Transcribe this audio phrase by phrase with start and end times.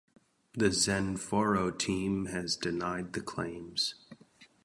[0.55, 3.93] The XenForo team has denied the claims.